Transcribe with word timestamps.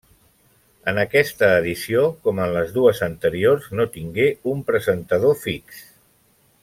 En 0.91 0.99
aquesta 1.01 1.49
edició, 1.57 2.01
com 2.27 2.41
en 2.45 2.55
les 2.55 2.73
dues 2.79 3.03
anteriors, 3.09 3.69
no 3.81 3.87
tingué 3.99 4.27
un 4.55 4.65
presentador 4.71 5.39
fix. 5.45 5.87